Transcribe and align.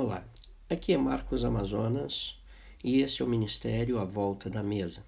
Olá, 0.00 0.24
aqui 0.70 0.92
é 0.92 0.96
Marcos 0.96 1.44
Amazonas 1.44 2.38
e 2.84 3.00
este 3.00 3.20
é 3.20 3.24
o 3.24 3.28
Ministério 3.28 3.98
à 3.98 4.04
Volta 4.04 4.48
da 4.48 4.62
Mesa. 4.62 5.04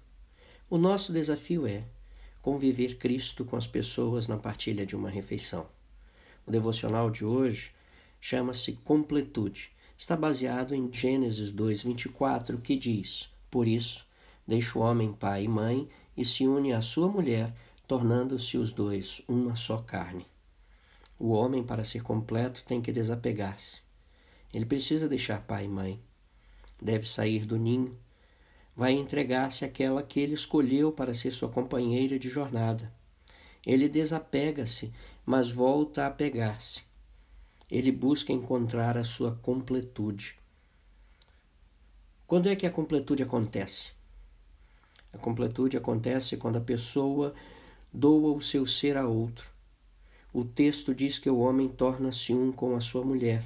O 0.69 0.77
nosso 0.77 1.13
desafio 1.13 1.65
é 1.65 1.85
conviver 2.41 2.97
Cristo 2.97 3.45
com 3.45 3.55
as 3.55 3.65
pessoas 3.65 4.27
na 4.27 4.35
partilha 4.35 4.85
de 4.85 4.93
uma 4.93 5.09
refeição. 5.09 5.65
O 6.45 6.51
devocional 6.51 7.09
de 7.09 7.23
hoje 7.23 7.71
chama-se 8.19 8.73
Completude. 8.83 9.71
Está 9.97 10.17
baseado 10.17 10.75
em 10.75 10.91
Gênesis 10.91 11.49
2:24, 11.53 12.59
que 12.59 12.75
diz: 12.75 13.29
Por 13.49 13.69
isso, 13.69 14.05
deixa 14.45 14.77
o 14.77 14.81
homem 14.81 15.13
pai 15.13 15.45
e 15.45 15.47
mãe 15.47 15.87
e 16.17 16.25
se 16.25 16.45
une 16.45 16.73
à 16.73 16.81
sua 16.81 17.07
mulher, 17.07 17.55
tornando-se 17.87 18.57
os 18.57 18.73
dois 18.73 19.21
uma 19.25 19.55
só 19.55 19.77
carne. 19.77 20.27
O 21.17 21.29
homem, 21.29 21.63
para 21.63 21.85
ser 21.85 22.03
completo, 22.03 22.61
tem 22.65 22.81
que 22.81 22.91
desapegar-se 22.91 23.89
ele 24.53 24.65
precisa 24.65 25.07
deixar 25.07 25.41
pai 25.43 25.65
e 25.65 25.69
mãe. 25.69 25.99
Deve 26.81 27.07
sair 27.07 27.45
do 27.45 27.57
ninho. 27.57 27.97
Vai 28.75 28.93
entregar-se 28.93 29.63
àquela 29.63 30.03
que 30.03 30.19
ele 30.19 30.33
escolheu 30.33 30.91
para 30.91 31.13
ser 31.13 31.31
sua 31.31 31.49
companheira 31.49 32.17
de 32.19 32.29
jornada. 32.29 32.91
Ele 33.65 33.87
desapega-se, 33.87 34.91
mas 35.25 35.51
volta 35.51 36.07
a 36.07 36.11
pegar-se. 36.11 36.81
Ele 37.69 37.91
busca 37.91 38.33
encontrar 38.33 38.97
a 38.97 39.03
sua 39.03 39.35
completude. 39.41 40.35
Quando 42.27 42.49
é 42.49 42.55
que 42.55 42.65
a 42.65 42.71
completude 42.71 43.23
acontece? 43.23 43.91
A 45.13 45.17
completude 45.17 45.77
acontece 45.77 46.37
quando 46.37 46.57
a 46.57 46.61
pessoa 46.61 47.33
doa 47.93 48.35
o 48.35 48.41
seu 48.41 48.65
ser 48.65 48.97
a 48.97 49.05
outro. 49.05 49.49
O 50.33 50.43
texto 50.43 50.95
diz 50.95 51.19
que 51.19 51.29
o 51.29 51.39
homem 51.39 51.67
torna-se 51.69 52.33
um 52.33 52.51
com 52.51 52.75
a 52.75 52.81
sua 52.81 53.03
mulher 53.03 53.43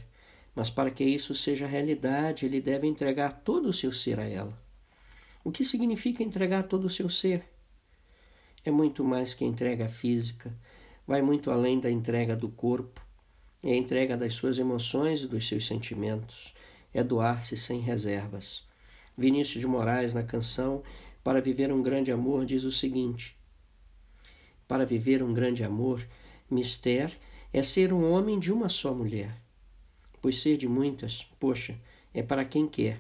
mas 0.56 0.70
para 0.70 0.90
que 0.90 1.04
isso 1.04 1.36
seja 1.36 1.68
realidade, 1.68 2.46
ele 2.46 2.62
deve 2.62 2.88
entregar 2.88 3.42
todo 3.44 3.68
o 3.68 3.74
seu 3.74 3.92
ser 3.92 4.20
a 4.20 4.24
ela. 4.24 4.58
O 5.44 5.52
que 5.52 5.66
significa 5.66 6.24
entregar 6.24 6.64
todo 6.64 6.86
o 6.86 6.90
seu 6.90 7.10
ser? 7.10 7.44
É 8.64 8.72
muito 8.72 9.04
mais 9.04 9.34
que 9.34 9.44
entrega 9.44 9.90
física, 9.90 10.58
vai 11.06 11.22
muito 11.22 11.52
além 11.52 11.80
da 11.80 11.92
entrega 11.92 12.36
do 12.36 12.48
corpo, 12.48 13.06
é 13.62 13.74
a 13.74 13.76
entrega 13.76 14.16
das 14.16 14.34
suas 14.34 14.58
emoções 14.58 15.22
e 15.22 15.28
dos 15.28 15.46
seus 15.48 15.68
sentimentos, 15.68 16.54
é 16.94 17.04
doar-se 17.04 17.58
sem 17.58 17.82
reservas. 17.82 18.64
Vinícius 19.18 19.60
de 19.60 19.68
Moraes, 19.68 20.14
na 20.14 20.24
canção 20.24 20.82
Para 21.24 21.42
Viver 21.42 21.72
um 21.72 21.84
Grande 21.84 22.12
Amor, 22.12 22.46
diz 22.46 22.64
o 22.64 22.72
seguinte: 22.72 23.38
Para 24.68 24.86
viver 24.86 25.22
um 25.22 25.34
grande 25.34 25.64
amor, 25.64 26.06
mister 26.50 27.12
é 27.52 27.62
ser 27.62 27.92
um 27.94 28.10
homem 28.12 28.40
de 28.40 28.52
uma 28.52 28.70
só 28.70 28.94
mulher 28.94 29.45
pois 30.26 30.42
ser 30.42 30.58
de 30.58 30.68
muitas, 30.68 31.22
poxa, 31.40 31.80
é 32.12 32.24
para 32.24 32.44
quem 32.44 32.68
quer, 32.68 33.00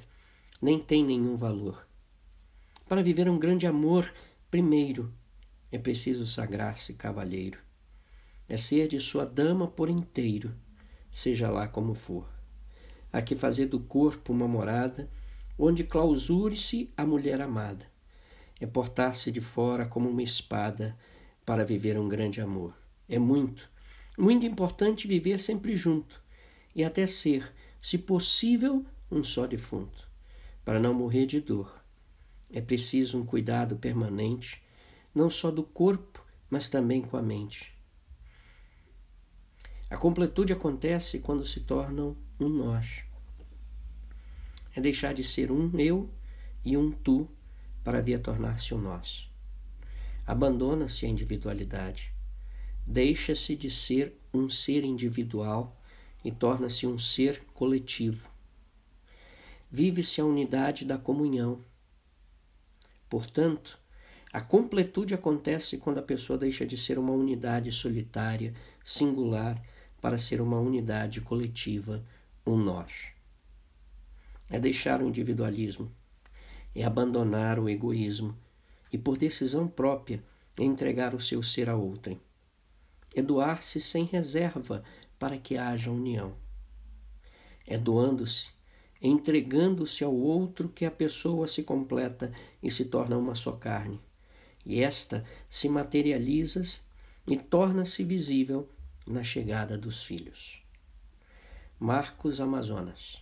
nem 0.62 0.78
tem 0.78 1.04
nenhum 1.04 1.36
valor. 1.36 1.88
Para 2.88 3.02
viver 3.02 3.28
um 3.28 3.40
grande 3.40 3.66
amor, 3.66 4.14
primeiro, 4.52 5.12
é 5.72 5.80
preciso 5.80 6.28
sagrar-se 6.28 6.94
cavalheiro. 6.94 7.58
É 8.48 8.58
ser 8.58 8.88
de 8.88 9.00
sua 9.00 9.26
dama 9.26 9.67
por 9.67 9.90
inteiro, 9.90 10.54
seja 11.12 11.50
lá 11.50 11.67
como 11.67 11.95
for. 11.95 12.30
Há 13.12 13.23
que 13.23 13.36
fazer 13.36 13.66
do 13.66 13.80
corpo 13.80 14.32
uma 14.32 14.48
morada, 14.48 15.10
onde 15.58 15.84
clausure-se 15.84 16.94
a 16.95 17.08
mulher 17.08 17.42
amada. 17.42 17.88
É 18.62 18.67
portar-se 18.67 19.32
de 19.32 19.42
fora 19.42 19.88
como 19.88 20.08
uma 20.08 20.22
espada 20.22 20.95
para 21.44 21.66
viver 21.66 21.98
um 21.98 22.08
grande 22.08 22.39
amor. 22.39 22.78
É 23.10 23.17
muito, 23.17 23.67
muito 24.16 24.45
importante 24.45 25.08
viver 25.08 25.39
sempre 25.39 25.76
junto, 25.76 26.23
e 26.76 26.84
até 26.84 27.08
ser, 27.08 27.54
se 27.81 27.98
possível, 27.98 28.86
um 29.09 29.23
só 29.23 29.48
defunto, 29.48 30.09
para 30.66 30.80
não 30.80 30.94
morrer 30.94 31.26
de 31.26 31.40
dor. 31.40 31.82
É 32.52 32.59
preciso 32.59 33.17
um 33.17 33.26
cuidado 33.26 33.78
permanente, 33.78 34.62
não 35.14 35.30
só 35.30 35.50
do 35.50 35.64
corpo, 35.64 36.26
mas 36.49 36.67
também 36.67 37.02
com 37.02 37.16
a 37.16 37.22
mente. 37.22 37.73
A 39.89 39.98
completude 39.98 40.52
acontece 40.52 41.20
quando 41.20 41.45
se 41.45 41.61
tornam 41.61 42.17
um 42.39 42.49
nós. 42.49 43.04
É 44.76 44.82
deixar 44.82 45.14
de 45.14 45.23
ser 45.23 45.52
um 45.52 45.72
eu 45.80 46.10
e 46.64 46.76
um 46.76 46.92
tu 46.92 47.30
para 47.83 48.02
vir 48.02 48.16
a 48.16 48.20
tornar-se 48.20 48.73
um 48.73 48.80
nós. 48.80 49.30
Abandona-se 50.26 51.05
a 51.05 51.10
individualidade. 51.10 52.11
Deixa-se 52.86 53.55
de 53.55 53.72
ser 53.72 54.20
um 54.33 54.49
ser 54.49 54.83
individual 54.83 55.80
e 56.25 56.31
torna-se 56.31 56.87
um 56.87 56.97
ser 56.97 57.45
coletivo. 57.53 58.31
Vive-se 59.71 60.19
a 60.19 60.25
unidade 60.25 60.83
da 60.83 60.97
comunhão. 60.97 61.63
Portanto, 63.08 63.80
a 64.33 64.41
completude 64.41 65.13
acontece 65.13 65.77
quando 65.77 65.99
a 65.99 66.02
pessoa 66.02 66.37
deixa 66.37 66.65
de 66.65 66.77
ser 66.77 66.97
uma 66.97 67.13
unidade 67.13 67.71
solitária, 67.71 68.55
singular, 68.83 69.61
para 70.02 70.17
ser 70.17 70.41
uma 70.41 70.59
unidade 70.59 71.21
coletiva, 71.21 72.03
um 72.45 72.57
nós. 72.57 73.09
É 74.49 74.59
deixar 74.59 75.02
o 75.02 75.07
individualismo, 75.07 75.92
é 76.75 76.83
abandonar 76.83 77.59
o 77.59 77.69
egoísmo 77.69 78.36
e, 78.92 78.97
por 78.97 79.15
decisão 79.15 79.67
própria, 79.67 80.23
entregar 80.57 81.13
o 81.13 81.21
seu 81.21 81.43
ser 81.43 81.69
a 81.69 81.75
outrem. 81.75 82.19
É 83.15 83.21
doar-se 83.21 83.80
sem 83.80 84.05
reserva 84.05 84.83
para 85.17 85.37
que 85.37 85.58
haja 85.58 85.92
união. 85.92 86.36
É 87.65 87.77
doando-se, 87.77 88.49
entregando-se 89.02 90.03
ao 90.03 90.14
outro 90.14 90.70
que 90.70 90.86
a 90.86 90.92
pessoa 90.92 91.48
se 91.48 91.64
completa 91.64 92.31
e 92.61 92.70
se 92.70 92.86
torna 92.86 93.17
uma 93.17 93.36
só 93.36 93.54
carne. 93.54 93.99
E 94.65 94.81
esta 94.81 95.23
se 95.49 95.70
materializa 95.70 96.64
e 97.27 97.37
torna-se 97.37 98.04
visível 98.04 98.70
na 99.05 99.23
chegada 99.23 99.77
dos 99.77 100.04
filhos. 100.04 100.61
Marcos 101.80 102.39
Amazonas. 102.39 103.21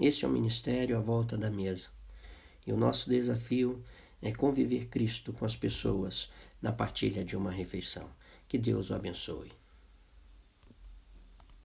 Este 0.00 0.24
é 0.24 0.28
o 0.28 0.30
ministério 0.30 0.96
à 0.96 1.00
volta 1.00 1.36
da 1.36 1.50
mesa. 1.50 1.88
E 2.66 2.72
o 2.72 2.76
nosso 2.76 3.08
desafio 3.08 3.82
é 4.20 4.32
conviver 4.32 4.86
Cristo 4.86 5.32
com 5.32 5.44
as 5.44 5.56
pessoas 5.56 6.30
na 6.60 6.72
partilha 6.72 7.24
de 7.24 7.36
uma 7.36 7.50
refeição. 7.50 8.10
Que 8.48 8.58
Deus 8.58 8.90
o 8.90 8.94
abençoe. 8.94 9.59